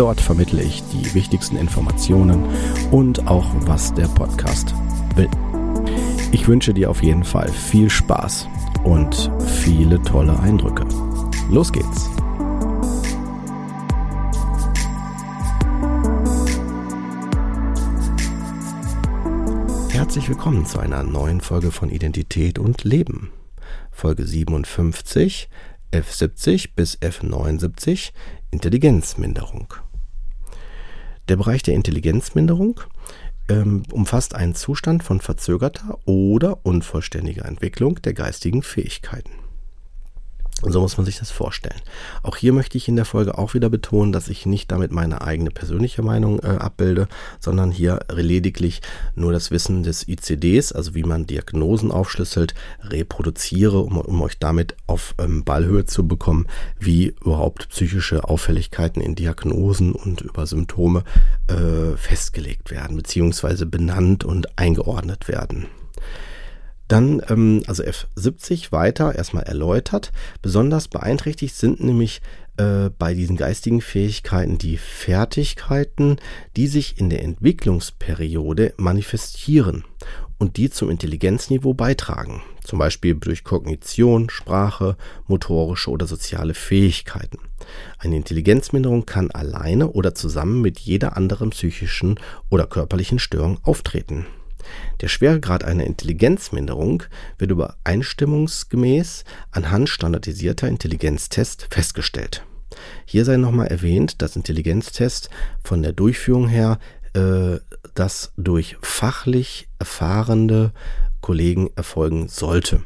Dort 0.00 0.18
vermittle 0.18 0.62
ich 0.62 0.82
die 0.94 1.12
wichtigsten 1.12 1.56
Informationen 1.56 2.42
und 2.90 3.28
auch, 3.28 3.44
was 3.66 3.92
der 3.92 4.06
Podcast 4.06 4.74
will. 5.14 5.28
Ich 6.32 6.48
wünsche 6.48 6.72
dir 6.72 6.88
auf 6.88 7.02
jeden 7.02 7.22
Fall 7.22 7.50
viel 7.50 7.90
Spaß 7.90 8.48
und 8.82 9.30
viele 9.62 10.00
tolle 10.00 10.40
Eindrücke. 10.40 10.86
Los 11.50 11.70
geht's! 11.70 12.08
Herzlich 19.90 20.30
willkommen 20.30 20.64
zu 20.64 20.78
einer 20.78 21.02
neuen 21.02 21.42
Folge 21.42 21.70
von 21.70 21.90
Identität 21.90 22.58
und 22.58 22.84
Leben. 22.84 23.32
Folge 23.90 24.26
57, 24.26 25.50
F70 25.92 26.70
bis 26.74 26.96
F79 27.02 28.12
Intelligenzminderung. 28.50 29.74
Der 31.30 31.36
Bereich 31.36 31.62
der 31.62 31.74
Intelligenzminderung 31.74 32.80
ähm, 33.48 33.84
umfasst 33.92 34.34
einen 34.34 34.56
Zustand 34.56 35.04
von 35.04 35.20
verzögerter 35.20 35.96
oder 36.04 36.66
unvollständiger 36.66 37.44
Entwicklung 37.44 38.02
der 38.02 38.14
geistigen 38.14 38.64
Fähigkeiten. 38.64 39.30
So 40.62 40.80
muss 40.80 40.96
man 40.98 41.06
sich 41.06 41.18
das 41.18 41.30
vorstellen. 41.30 41.80
Auch 42.22 42.36
hier 42.36 42.52
möchte 42.52 42.76
ich 42.76 42.86
in 42.86 42.96
der 42.96 43.04
Folge 43.06 43.38
auch 43.38 43.54
wieder 43.54 43.70
betonen, 43.70 44.12
dass 44.12 44.28
ich 44.28 44.44
nicht 44.44 44.70
damit 44.70 44.92
meine 44.92 45.22
eigene 45.22 45.50
persönliche 45.50 46.02
Meinung 46.02 46.40
äh, 46.40 46.48
abbilde, 46.48 47.08
sondern 47.38 47.70
hier 47.70 48.00
lediglich 48.12 48.82
nur 49.14 49.32
das 49.32 49.50
Wissen 49.50 49.82
des 49.82 50.06
ICDs, 50.06 50.72
also 50.72 50.94
wie 50.94 51.02
man 51.02 51.26
Diagnosen 51.26 51.90
aufschlüsselt, 51.90 52.54
reproduziere, 52.82 53.78
um, 53.78 53.98
um 53.98 54.20
euch 54.22 54.38
damit 54.38 54.76
auf 54.86 55.14
ähm, 55.18 55.44
Ballhöhe 55.44 55.86
zu 55.86 56.06
bekommen, 56.06 56.46
wie 56.78 57.14
überhaupt 57.22 57.70
psychische 57.70 58.24
Auffälligkeiten 58.24 59.00
in 59.00 59.14
Diagnosen 59.14 59.92
und 59.92 60.20
über 60.20 60.46
Symptome 60.46 61.04
äh, 61.48 61.96
festgelegt 61.96 62.70
werden, 62.70 62.96
beziehungsweise 62.96 63.64
benannt 63.64 64.24
und 64.24 64.58
eingeordnet 64.58 65.28
werden. 65.28 65.66
Dann, 66.90 67.22
ähm, 67.28 67.62
also 67.68 67.84
F70 67.84 68.72
weiter 68.72 69.14
erstmal 69.14 69.44
erläutert. 69.44 70.10
Besonders 70.42 70.88
beeinträchtigt 70.88 71.54
sind 71.54 71.80
nämlich 71.80 72.20
äh, 72.56 72.90
bei 72.98 73.14
diesen 73.14 73.36
geistigen 73.36 73.80
Fähigkeiten 73.80 74.58
die 74.58 74.76
Fertigkeiten, 74.76 76.16
die 76.56 76.66
sich 76.66 76.98
in 76.98 77.08
der 77.08 77.22
Entwicklungsperiode 77.22 78.74
manifestieren 78.76 79.84
und 80.38 80.56
die 80.56 80.68
zum 80.68 80.90
Intelligenzniveau 80.90 81.74
beitragen. 81.74 82.42
Zum 82.64 82.80
Beispiel 82.80 83.14
durch 83.14 83.44
Kognition, 83.44 84.28
Sprache, 84.28 84.96
motorische 85.28 85.90
oder 85.90 86.08
soziale 86.08 86.54
Fähigkeiten. 86.54 87.38
Eine 87.98 88.16
Intelligenzminderung 88.16 89.06
kann 89.06 89.30
alleine 89.30 89.92
oder 89.92 90.16
zusammen 90.16 90.60
mit 90.60 90.80
jeder 90.80 91.16
anderen 91.16 91.50
psychischen 91.50 92.18
oder 92.48 92.66
körperlichen 92.66 93.20
Störung 93.20 93.60
auftreten. 93.62 94.26
Der 95.00 95.08
Schweregrad 95.08 95.64
einer 95.64 95.84
Intelligenzminderung 95.84 97.02
wird 97.38 97.50
übereinstimmungsgemäß 97.50 99.24
anhand 99.50 99.88
standardisierter 99.88 100.68
Intelligenztests 100.68 101.66
festgestellt. 101.70 102.44
Hier 103.04 103.24
sei 103.24 103.36
nochmal 103.36 103.66
erwähnt, 103.66 104.22
dass 104.22 104.36
Intelligenztests 104.36 105.28
von 105.62 105.82
der 105.82 105.92
Durchführung 105.92 106.48
her 106.48 106.78
äh, 107.14 107.58
das 107.94 108.32
durch 108.36 108.76
fachlich 108.82 109.68
erfahrene 109.78 110.72
Kollegen 111.20 111.70
erfolgen 111.76 112.28
sollte. 112.28 112.82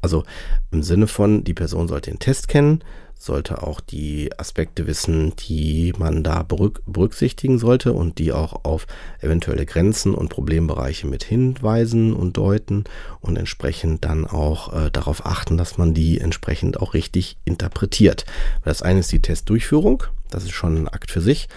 Also 0.00 0.24
im 0.70 0.82
Sinne 0.82 1.06
von, 1.06 1.44
die 1.44 1.54
Person 1.54 1.88
sollte 1.88 2.10
den 2.10 2.18
Test 2.18 2.48
kennen, 2.48 2.82
sollte 3.18 3.62
auch 3.62 3.80
die 3.80 4.30
Aspekte 4.38 4.86
wissen, 4.86 5.34
die 5.36 5.92
man 5.98 6.22
da 6.22 6.44
berücksichtigen 6.44 7.58
sollte 7.58 7.92
und 7.92 8.18
die 8.18 8.32
auch 8.32 8.64
auf 8.64 8.86
eventuelle 9.20 9.66
Grenzen 9.66 10.14
und 10.14 10.28
Problembereiche 10.28 11.06
mit 11.06 11.24
hinweisen 11.24 12.14
und 12.14 12.36
deuten 12.36 12.84
und 13.20 13.36
entsprechend 13.36 14.04
dann 14.04 14.26
auch 14.26 14.72
äh, 14.72 14.90
darauf 14.90 15.26
achten, 15.26 15.58
dass 15.58 15.76
man 15.78 15.94
die 15.94 16.20
entsprechend 16.20 16.80
auch 16.80 16.94
richtig 16.94 17.36
interpretiert. 17.44 18.24
Das 18.64 18.82
eine 18.82 19.00
ist 19.00 19.12
die 19.12 19.22
Testdurchführung, 19.22 20.04
das 20.30 20.44
ist 20.44 20.52
schon 20.52 20.76
ein 20.76 20.88
Akt 20.88 21.10
für 21.10 21.20
sich. 21.20 21.48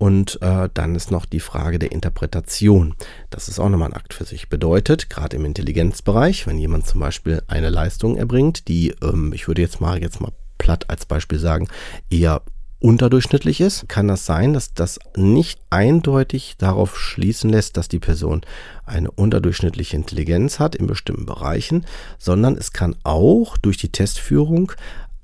Und 0.00 0.40
äh, 0.42 0.68
dann 0.72 0.94
ist 0.94 1.10
noch 1.10 1.26
die 1.26 1.40
Frage 1.40 1.80
der 1.80 1.90
Interpretation. 1.90 2.94
Das 3.30 3.48
ist 3.48 3.58
auch 3.58 3.68
nochmal 3.68 3.88
ein 3.88 3.96
Akt 3.96 4.14
für 4.14 4.24
sich. 4.24 4.48
Bedeutet, 4.48 5.10
gerade 5.10 5.36
im 5.36 5.44
Intelligenzbereich, 5.44 6.46
wenn 6.46 6.56
jemand 6.56 6.86
zum 6.86 7.00
Beispiel 7.00 7.42
eine 7.48 7.68
Leistung 7.68 8.16
erbringt, 8.16 8.68
die, 8.68 8.94
ähm, 9.02 9.32
ich 9.32 9.48
würde 9.48 9.60
jetzt 9.60 9.80
mal 9.80 10.00
jetzt 10.00 10.20
mal 10.20 10.30
platt 10.58 10.90
als 10.90 11.06
Beispiel 11.06 11.38
sagen, 11.38 11.68
eher 12.10 12.42
unterdurchschnittlich 12.80 13.60
ist, 13.60 13.88
kann 13.88 14.06
das 14.06 14.24
sein, 14.24 14.52
dass 14.52 14.72
das 14.72 15.00
nicht 15.16 15.60
eindeutig 15.70 16.54
darauf 16.58 16.96
schließen 16.96 17.50
lässt, 17.50 17.76
dass 17.76 17.88
die 17.88 17.98
Person 17.98 18.42
eine 18.86 19.10
unterdurchschnittliche 19.10 19.96
Intelligenz 19.96 20.60
hat 20.60 20.76
in 20.76 20.86
bestimmten 20.86 21.26
Bereichen, 21.26 21.86
sondern 22.18 22.56
es 22.56 22.72
kann 22.72 22.94
auch 23.02 23.56
durch 23.56 23.78
die 23.78 23.90
Testführung 23.90 24.72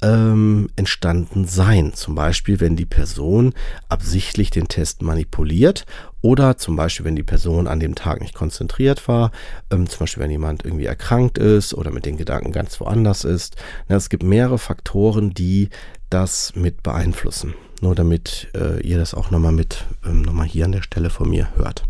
ähm, 0.04 0.68
entstanden 0.76 1.46
sein. 1.46 1.94
Zum 1.94 2.14
Beispiel, 2.14 2.60
wenn 2.60 2.76
die 2.76 2.84
Person 2.84 3.54
absichtlich 3.88 4.50
den 4.50 4.68
Test 4.68 5.02
manipuliert 5.02 5.86
oder 6.20 6.58
zum 6.58 6.76
Beispiel, 6.76 7.06
wenn 7.06 7.16
die 7.16 7.22
Person 7.22 7.66
an 7.66 7.80
dem 7.80 7.94
Tag 7.94 8.20
nicht 8.20 8.34
konzentriert 8.34 9.08
war, 9.08 9.32
ähm, 9.70 9.88
zum 9.88 10.00
Beispiel, 10.00 10.22
wenn 10.22 10.30
jemand 10.30 10.64
irgendwie 10.64 10.84
erkrankt 10.84 11.38
ist 11.38 11.72
oder 11.74 11.90
mit 11.90 12.04
den 12.04 12.18
Gedanken 12.18 12.52
ganz 12.52 12.78
woanders 12.80 13.24
ist. 13.24 13.56
Ja, 13.88 13.96
es 13.96 14.10
gibt 14.10 14.22
mehrere 14.22 14.58
Faktoren, 14.58 15.32
die 15.32 15.70
das 16.10 16.54
mit 16.54 16.82
beeinflussen. 16.82 17.54
Nur 17.80 17.94
damit 17.94 18.48
äh, 18.54 18.80
ihr 18.86 18.98
das 18.98 19.14
auch 19.14 19.30
nochmal 19.30 19.52
mit, 19.52 19.86
ähm, 20.04 20.22
nochmal 20.22 20.46
hier 20.46 20.66
an 20.66 20.72
der 20.72 20.82
Stelle 20.82 21.10
von 21.10 21.28
mir 21.28 21.48
hört. 21.56 21.84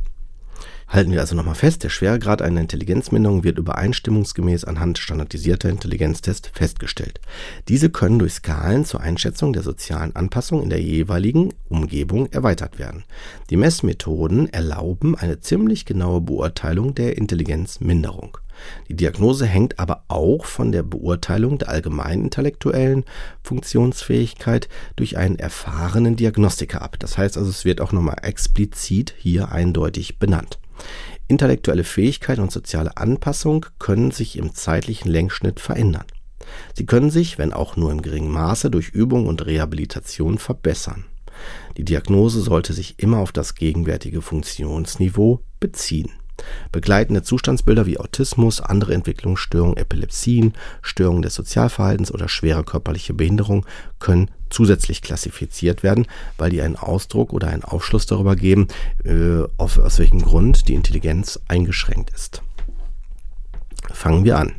Halten 0.88 1.12
wir 1.12 1.20
also 1.20 1.34
nochmal 1.34 1.54
fest, 1.54 1.82
der 1.82 1.88
Schweregrad 1.88 2.42
einer 2.42 2.60
Intelligenzminderung 2.60 3.42
wird 3.42 3.58
übereinstimmungsgemäß 3.58 4.64
anhand 4.64 4.98
standardisierter 4.98 5.68
Intelligenztests 5.68 6.50
festgestellt. 6.52 7.20
Diese 7.68 7.90
können 7.90 8.18
durch 8.18 8.34
Skalen 8.34 8.84
zur 8.84 9.00
Einschätzung 9.00 9.52
der 9.52 9.62
sozialen 9.62 10.14
Anpassung 10.14 10.62
in 10.62 10.70
der 10.70 10.80
jeweiligen 10.80 11.54
Umgebung 11.68 12.26
erweitert 12.32 12.78
werden. 12.78 13.04
Die 13.50 13.56
Messmethoden 13.56 14.52
erlauben 14.52 15.16
eine 15.16 15.40
ziemlich 15.40 15.84
genaue 15.84 16.20
Beurteilung 16.20 16.94
der 16.94 17.16
Intelligenzminderung. 17.16 18.38
Die 18.88 18.94
Diagnose 18.94 19.46
hängt 19.46 19.78
aber 19.78 20.04
auch 20.08 20.44
von 20.44 20.70
der 20.70 20.82
Beurteilung 20.82 21.58
der 21.58 21.70
allgemeinen 21.70 22.24
intellektuellen 22.24 23.04
Funktionsfähigkeit 23.42 24.68
durch 24.96 25.16
einen 25.16 25.38
erfahrenen 25.38 26.14
Diagnostiker 26.14 26.82
ab. 26.82 26.96
Das 27.00 27.18
heißt 27.18 27.36
also, 27.36 27.50
es 27.50 27.64
wird 27.64 27.80
auch 27.80 27.92
nochmal 27.92 28.18
explizit 28.22 29.14
hier 29.18 29.50
eindeutig 29.50 30.18
benannt. 30.18 30.58
Intellektuelle 31.28 31.84
Fähigkeit 31.84 32.38
und 32.38 32.52
soziale 32.52 32.96
Anpassung 32.96 33.66
können 33.78 34.10
sich 34.10 34.36
im 34.36 34.54
zeitlichen 34.54 35.10
Längsschnitt 35.10 35.60
verändern. 35.60 36.04
Sie 36.74 36.86
können 36.86 37.10
sich, 37.10 37.38
wenn 37.38 37.52
auch 37.52 37.76
nur 37.76 37.90
im 37.90 38.02
geringen 38.02 38.30
Maße, 38.30 38.70
durch 38.70 38.90
Übung 38.90 39.26
und 39.26 39.46
Rehabilitation 39.46 40.38
verbessern. 40.38 41.06
Die 41.76 41.84
Diagnose 41.84 42.40
sollte 42.40 42.72
sich 42.72 42.98
immer 42.98 43.18
auf 43.18 43.32
das 43.32 43.54
gegenwärtige 43.54 44.22
Funktionsniveau 44.22 45.40
beziehen. 45.60 46.10
Begleitende 46.72 47.22
Zustandsbilder 47.22 47.86
wie 47.86 47.98
Autismus, 47.98 48.60
andere 48.60 48.94
Entwicklungsstörungen, 48.94 49.76
Epilepsien, 49.76 50.54
Störungen 50.82 51.22
des 51.22 51.34
Sozialverhaltens 51.34 52.12
oder 52.12 52.28
schwere 52.28 52.64
körperliche 52.64 53.14
Behinderung 53.14 53.66
können 53.98 54.30
zusätzlich 54.50 55.02
klassifiziert 55.02 55.82
werden, 55.82 56.06
weil 56.38 56.50
die 56.50 56.62
einen 56.62 56.76
Ausdruck 56.76 57.32
oder 57.32 57.48
einen 57.48 57.64
Aufschluss 57.64 58.06
darüber 58.06 58.36
geben, 58.36 58.68
äh, 59.04 59.42
auf, 59.56 59.78
aus 59.78 59.98
welchem 59.98 60.22
Grund 60.22 60.68
die 60.68 60.74
Intelligenz 60.74 61.40
eingeschränkt 61.48 62.10
ist. 62.10 62.42
Fangen 63.92 64.24
wir 64.24 64.38
an. 64.38 64.52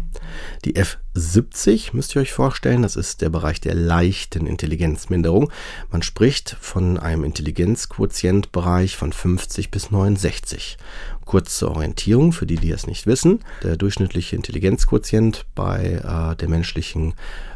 Die 0.66 0.74
F70 0.76 1.92
müsst 1.94 2.16
ihr 2.16 2.24
euch 2.24 2.34
vorstellen, 2.34 2.82
das 2.82 2.96
ist 2.96 3.22
der 3.22 3.30
Bereich 3.30 3.62
der 3.62 3.76
leichten 3.76 4.48
Intelligenzminderung. 4.48 5.52
Man 5.92 6.02
spricht 6.02 6.58
von 6.60 6.98
einem 6.98 7.24
Intelligenzquotientbereich 7.24 8.98
von 8.98 9.14
50 9.14 9.70
bis 9.70 9.92
69. 9.92 10.80
Kurz 11.24 11.58
zur 11.58 11.72
Orientierung 11.72 12.32
für 12.32 12.48
die, 12.48 12.56
die 12.56 12.72
es 12.72 12.88
nicht 12.88 13.06
wissen. 13.06 13.44
Der 13.62 13.78
durchschnittliche 13.78 14.36
Intelligenzquotient 14.36 15.46
bei 15.54 16.02
äh, 16.04 16.36
der 16.36 16.50
menschlichen 16.50 17.14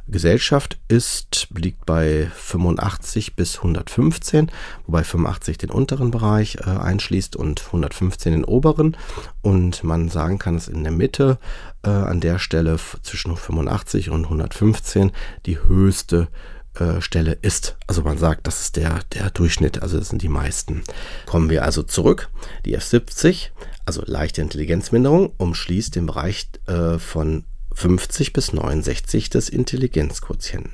Gesellschaft 0.08 0.80
ist, 0.88 1.48
liegt 1.56 1.86
bei 1.86 2.32
85 2.36 3.36
bis 3.36 3.58
115, 3.58 4.52
wobei 4.86 5.04
85 5.04 5.58
den 5.60 5.70
unteren 5.70 6.12
Bereich 6.12 6.58
äh, 6.58 6.70
einschließt 6.70 7.36
und 7.36 7.64
115 7.68 8.32
den 8.32 8.44
oberen. 8.44 8.98
Und 9.42 9.84
man 9.84 10.10
sagen 10.10 10.40
kann, 10.40 10.56
dass 10.56 10.68
in 10.68 10.84
der 10.84 10.92
Mitte 10.92 11.38
äh, 11.84 11.90
an 11.90 12.20
der 12.20 12.40
Stelle 12.40 12.78
zwischen 13.04 13.36
85 13.36 14.10
und 14.10 14.25
115 14.25 15.12
die 15.46 15.60
höchste 15.60 16.28
äh, 16.75 17.01
Stelle 17.01 17.34
ist. 17.42 17.78
Also 17.88 18.04
man 18.04 18.18
sagt, 18.18 18.48
das 18.48 18.62
ist 18.62 18.75
der, 18.75 19.01
der 19.13 19.30
Durchschnitt, 19.31 19.81
also 19.81 19.98
das 19.98 20.10
sind 20.10 20.22
die 20.22 20.30
meisten. 20.30 20.84
Kommen 21.25 21.50
wir 21.50 21.63
also 21.63 21.84
zurück. 21.84 22.30
Die 22.66 22.78
F70, 22.78 23.50
also 23.86 24.04
leichte 24.06 24.42
Intelligenzminderung, 24.42 25.34
umschließt 25.38 25.96
den 25.96 26.06
Bereich 26.06 26.50
äh, 26.68 27.00
von 27.00 27.46
50 27.74 28.34
bis 28.34 28.54
69 28.54 29.30
des 29.30 29.50
Intelligenzquotienten. 29.50 30.72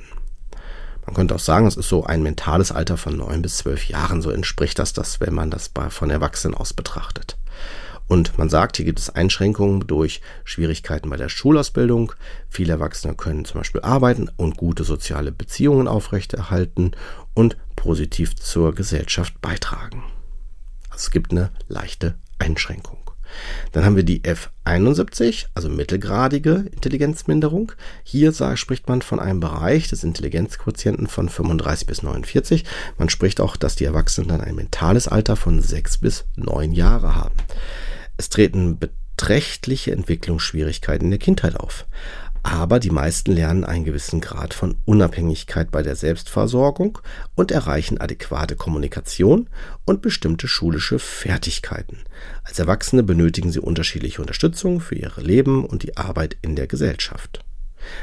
Man 1.06 1.14
könnte 1.14 1.36
auch 1.36 1.40
sagen, 1.40 1.66
es 1.66 1.76
ist 1.76 1.88
so 1.88 2.04
ein 2.04 2.22
mentales 2.22 2.72
Alter 2.72 2.96
von 2.96 3.16
9 3.16 3.40
bis 3.40 3.58
12 3.58 3.88
Jahren. 3.88 4.22
So 4.22 4.30
entspricht 4.30 4.78
das 4.78 4.92
das, 4.92 5.20
wenn 5.20 5.34
man 5.34 5.50
das 5.50 5.68
bei, 5.68 5.88
von 5.88 6.10
Erwachsenen 6.10 6.54
aus 6.54 6.72
betrachtet. 6.72 7.38
Und 8.08 8.38
man 8.38 8.48
sagt, 8.48 8.76
hier 8.76 8.84
gibt 8.84 9.00
es 9.00 9.10
Einschränkungen 9.10 9.86
durch 9.86 10.20
Schwierigkeiten 10.44 11.10
bei 11.10 11.16
der 11.16 11.28
Schulausbildung. 11.28 12.12
Viele 12.48 12.74
Erwachsene 12.74 13.14
können 13.14 13.44
zum 13.44 13.60
Beispiel 13.60 13.80
arbeiten 13.80 14.30
und 14.36 14.56
gute 14.56 14.84
soziale 14.84 15.32
Beziehungen 15.32 15.88
aufrechterhalten 15.88 16.92
und 17.34 17.56
positiv 17.74 18.36
zur 18.36 18.74
Gesellschaft 18.74 19.40
beitragen. 19.40 20.04
Also 20.90 21.06
es 21.06 21.10
gibt 21.10 21.32
eine 21.32 21.50
leichte 21.68 22.14
Einschränkung. 22.38 22.98
Dann 23.72 23.84
haben 23.84 23.96
wir 23.96 24.04
die 24.04 24.22
F71, 24.22 25.46
also 25.54 25.68
mittelgradige 25.68 26.66
Intelligenzminderung. 26.72 27.72
Hier 28.04 28.32
spricht 28.56 28.88
man 28.88 29.02
von 29.02 29.20
einem 29.20 29.40
Bereich 29.40 29.88
des 29.88 30.04
Intelligenzquotienten 30.04 31.08
von 31.08 31.28
35 31.28 31.86
bis 31.86 32.02
49. 32.02 32.64
Man 32.98 33.08
spricht 33.08 33.40
auch, 33.40 33.56
dass 33.56 33.76
die 33.76 33.84
Erwachsenen 33.84 34.28
dann 34.28 34.40
ein 34.40 34.54
mentales 34.54 35.08
Alter 35.08 35.36
von 35.36 35.60
6 35.60 35.98
bis 35.98 36.24
9 36.36 36.72
Jahre 36.72 37.16
haben. 37.16 37.34
Es 38.16 38.28
treten 38.28 38.78
beträchtliche 38.78 39.92
Entwicklungsschwierigkeiten 39.92 41.06
in 41.06 41.10
der 41.10 41.18
Kindheit 41.18 41.56
auf. 41.56 41.86
Aber 42.42 42.78
die 42.78 42.90
meisten 42.90 43.32
lernen 43.32 43.64
einen 43.64 43.84
gewissen 43.84 44.20
Grad 44.20 44.54
von 44.54 44.76
Unabhängigkeit 44.84 45.72
bei 45.72 45.82
der 45.82 45.96
Selbstversorgung 45.96 47.00
und 47.34 47.50
erreichen 47.50 47.98
adäquate 47.98 48.54
Kommunikation 48.54 49.48
und 49.84 50.00
bestimmte 50.00 50.46
schulische 50.46 51.00
Fertigkeiten. 51.00 51.98
Als 52.44 52.60
Erwachsene 52.60 53.02
benötigen 53.02 53.50
sie 53.50 53.58
unterschiedliche 53.58 54.20
Unterstützung 54.20 54.80
für 54.80 54.94
ihr 54.94 55.10
Leben 55.16 55.64
und 55.64 55.82
die 55.82 55.96
Arbeit 55.96 56.36
in 56.40 56.54
der 56.54 56.68
Gesellschaft. 56.68 57.44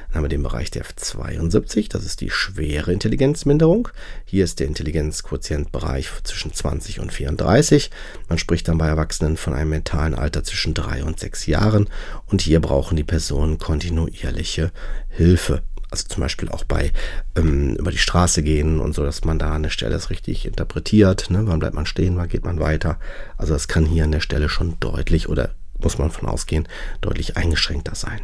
Dann 0.08 0.18
haben 0.18 0.24
wir 0.24 0.30
den 0.30 0.44
Bereich 0.44 0.72
der 0.72 0.86
F72, 0.86 1.90
das 1.90 2.06
ist 2.06 2.22
die 2.22 2.30
schwere 2.30 2.92
Intelligenzminderung. 2.92 3.90
Hier 4.26 4.44
ist 4.44 4.60
der 4.60 4.68
Intelligenzquotientbereich 4.68 6.10
zwischen 6.24 6.54
20 6.54 7.00
und 7.00 7.12
34. 7.12 7.92
Man 8.30 8.38
spricht 8.38 8.68
dann 8.68 8.78
bei 8.78 8.88
Erwachsenen 8.88 9.38
von 9.38 9.54
einem 9.54 9.72
mentalen 9.72 10.16
Alter 10.16 10.44
zwischen 10.44 10.74
3 10.74 11.04
und 11.04 11.20
6 11.20 11.46
Jahren 11.48 11.90
und 12.28 12.42
hier 12.42 12.60
brauchen 12.60 12.96
die 12.96 13.04
Personen 13.04 13.58
kontinuierliche 13.58 14.72
Hilfe. 15.10 15.62
Also 15.94 16.08
zum 16.08 16.22
Beispiel 16.22 16.50
auch 16.50 16.64
bei 16.64 16.92
ähm, 17.36 17.76
über 17.76 17.92
die 17.92 18.00
Straße 18.00 18.42
gehen 18.42 18.80
und 18.80 18.96
so, 18.96 19.04
dass 19.04 19.26
man 19.26 19.38
da 19.38 19.52
an 19.52 19.62
der 19.62 19.70
Stelle 19.70 19.92
das 19.92 20.10
richtig 20.10 20.48
interpretiert. 20.48 21.30
Ne? 21.30 21.44
Wann 21.46 21.60
bleibt 21.60 21.76
man 21.76 21.86
stehen, 21.86 22.18
wann 22.18 22.30
geht 22.30 22.44
man 22.44 22.60
weiter? 22.60 23.00
Also 23.38 23.54
das 23.54 23.68
kann 23.68 23.86
hier 23.86 24.04
an 24.04 24.12
der 24.12 24.20
Stelle 24.20 24.50
schon 24.50 24.80
deutlich 24.80 25.30
oder 25.30 25.52
muss 25.80 26.00
man 26.00 26.10
von 26.10 26.28
ausgehen, 26.28 26.68
deutlich 27.02 27.38
eingeschränkter 27.38 27.94
sein. 27.94 28.22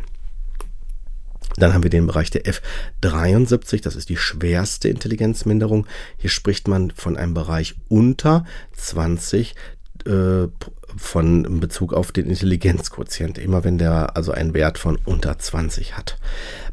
Dann 1.59 1.73
haben 1.73 1.83
wir 1.83 1.89
den 1.89 2.07
Bereich 2.07 2.29
der 2.31 2.43
F73, 2.43 3.81
das 3.81 3.95
ist 3.95 4.09
die 4.09 4.17
schwerste 4.17 4.89
Intelligenzminderung. 4.89 5.87
Hier 6.17 6.29
spricht 6.29 6.67
man 6.67 6.91
von 6.91 7.17
einem 7.17 7.33
Bereich 7.33 7.75
unter 7.87 8.45
20 8.75 9.55
äh, 10.05 10.47
von 10.97 11.45
in 11.45 11.59
Bezug 11.59 11.93
auf 11.93 12.11
den 12.11 12.27
Intelligenzquotient, 12.27 13.37
immer 13.37 13.63
wenn 13.63 13.77
der 13.77 14.15
also 14.15 14.31
einen 14.31 14.53
Wert 14.53 14.77
von 14.77 14.97
unter 15.05 15.37
20 15.37 15.97
hat. 15.97 16.17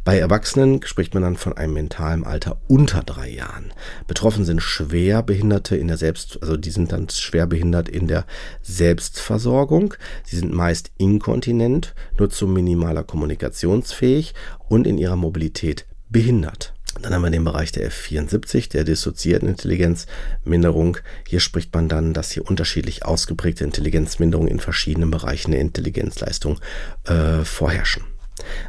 Bei 0.04 0.18
Erwachsenen 0.18 0.80
spricht 0.84 1.14
man 1.14 1.22
dann 1.22 1.36
von 1.36 1.56
einem 1.56 1.74
mentalen 1.74 2.24
Alter 2.24 2.58
unter 2.68 3.02
drei 3.02 3.28
Jahren. 3.28 3.72
Betroffen 4.06 4.44
sind 4.44 4.62
Schwerbehinderte 4.62 5.76
in 5.76 5.88
der 5.88 5.96
Selbst, 5.96 6.38
also 6.42 6.56
die 6.56 6.70
sind 6.70 6.92
dann 6.92 7.08
schwerbehindert 7.08 7.88
in 7.88 8.06
der 8.06 8.24
Selbstversorgung. 8.62 9.94
Sie 10.24 10.36
sind 10.36 10.52
meist 10.52 10.92
inkontinent, 10.96 11.94
nur 12.18 12.30
zu 12.30 12.46
minimaler 12.46 13.02
kommunikationsfähig 13.02 14.34
und 14.68 14.86
in 14.86 14.98
ihrer 14.98 15.16
Mobilität 15.16 15.86
behindert. 16.08 16.75
Dann 17.02 17.14
haben 17.14 17.22
wir 17.22 17.30
den 17.30 17.44
Bereich 17.44 17.72
der 17.72 17.90
F74, 17.90 18.70
der 18.70 18.84
dissoziierten 18.84 19.48
Intelligenzminderung. 19.48 20.98
Hier 21.26 21.40
spricht 21.40 21.74
man 21.74 21.88
dann, 21.88 22.12
dass 22.12 22.30
hier 22.30 22.46
unterschiedlich 22.46 23.04
ausgeprägte 23.04 23.64
Intelligenzminderungen 23.64 24.50
in 24.50 24.60
verschiedenen 24.60 25.10
Bereichen 25.10 25.52
der 25.52 25.60
Intelligenzleistung 25.60 26.58
äh, 27.04 27.44
vorherrschen. 27.44 28.04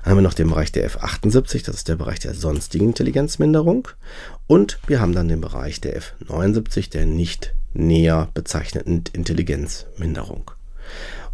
Dann 0.03 0.11
haben 0.11 0.17
wir 0.17 0.21
noch 0.23 0.33
den 0.33 0.49
Bereich 0.49 0.71
der 0.71 0.89
F78, 0.89 1.65
das 1.65 1.75
ist 1.75 1.87
der 1.87 1.95
Bereich 1.95 2.19
der 2.19 2.33
sonstigen 2.33 2.87
Intelligenzminderung. 2.87 3.87
Und 4.47 4.79
wir 4.87 5.01
haben 5.01 5.13
dann 5.13 5.27
den 5.27 5.41
Bereich 5.41 5.81
der 5.81 6.01
F79, 6.01 6.89
der 6.89 7.05
nicht 7.05 7.53
näher 7.73 8.29
bezeichneten 8.33 9.03
Intelligenzminderung. 9.13 10.51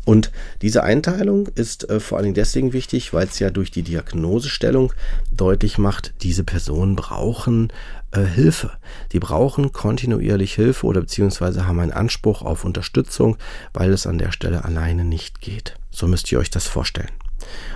Und 0.05 0.31
diese 0.61 0.83
Einteilung 0.83 1.47
ist 1.55 1.89
äh, 1.89 1.99
vor 1.99 2.17
allen 2.17 2.25
Dingen 2.25 2.35
deswegen 2.35 2.73
wichtig, 2.73 3.13
weil 3.13 3.27
es 3.27 3.39
ja 3.39 3.49
durch 3.49 3.71
die 3.71 3.83
Diagnosestellung 3.83 4.91
deutlich 5.31 5.77
macht, 5.77 6.13
diese 6.21 6.43
Personen 6.43 6.95
brauchen 6.95 7.71
äh, 8.11 8.21
Hilfe. 8.21 8.71
Die 9.13 9.19
brauchen 9.19 9.71
kontinuierlich 9.71 10.55
Hilfe 10.55 10.85
oder 10.85 11.01
beziehungsweise 11.01 11.67
haben 11.67 11.79
einen 11.79 11.93
Anspruch 11.93 12.41
auf 12.41 12.65
Unterstützung, 12.65 13.37
weil 13.73 13.91
es 13.91 14.05
an 14.05 14.17
der 14.17 14.31
Stelle 14.31 14.65
alleine 14.65 15.05
nicht 15.05 15.39
geht. 15.39 15.75
So 15.89 16.07
müsst 16.07 16.31
ihr 16.31 16.39
euch 16.39 16.49
das 16.49 16.67
vorstellen. 16.67 17.11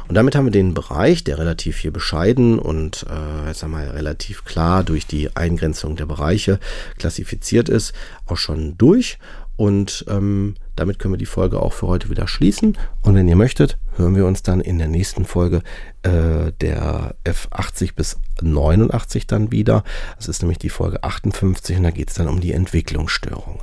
Und 0.07 0.15
damit 0.15 0.35
haben 0.35 0.45
wir 0.45 0.51
den 0.51 0.73
Bereich, 0.73 1.23
der 1.23 1.37
relativ 1.37 1.77
hier 1.77 1.91
bescheiden 1.91 2.59
und 2.59 3.05
äh, 3.09 3.47
jetzt 3.47 3.65
mal 3.67 3.87
relativ 3.87 4.45
klar 4.45 4.83
durch 4.83 5.05
die 5.05 5.35
Eingrenzung 5.35 5.95
der 5.95 6.05
Bereiche 6.05 6.59
klassifiziert 6.97 7.69
ist, 7.69 7.93
auch 8.25 8.37
schon 8.37 8.77
durch. 8.77 9.17
Und 9.57 10.05
ähm, 10.07 10.55
damit 10.75 10.99
können 10.99 11.15
wir 11.15 11.17
die 11.19 11.25
Folge 11.25 11.59
auch 11.59 11.73
für 11.73 11.87
heute 11.87 12.09
wieder 12.09 12.27
schließen. 12.27 12.77
Und 13.01 13.15
wenn 13.15 13.27
ihr 13.27 13.35
möchtet, 13.35 13.77
hören 13.95 14.15
wir 14.15 14.25
uns 14.25 14.43
dann 14.43 14.61
in 14.61 14.77
der 14.77 14.87
nächsten 14.87 15.25
Folge 15.25 15.63
äh, 16.03 16.51
der 16.61 17.15
F80 17.25 17.95
bis 17.95 18.17
89 18.41 19.25
dann 19.27 19.51
wieder. 19.51 19.83
Das 20.15 20.27
ist 20.27 20.41
nämlich 20.41 20.59
die 20.59 20.69
Folge 20.69 21.03
58 21.03 21.77
und 21.77 21.83
da 21.83 21.91
geht 21.91 22.09
es 22.09 22.15
dann 22.15 22.27
um 22.27 22.39
die 22.39 22.53
Entwicklungsstörungen. 22.53 23.59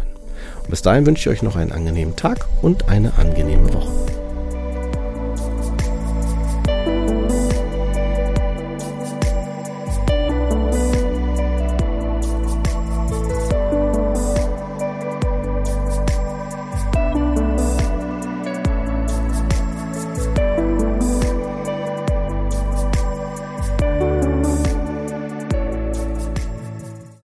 Und 0.62 0.70
bis 0.70 0.82
dahin 0.82 1.06
wünsche 1.06 1.30
ich 1.30 1.36
euch 1.36 1.42
noch 1.42 1.56
einen 1.56 1.72
angenehmen 1.72 2.16
Tag 2.16 2.46
und 2.60 2.88
eine 2.88 3.14
angenehme 3.14 3.72
Woche. 3.72 4.13